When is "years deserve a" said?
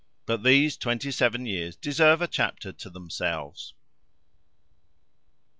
1.45-2.27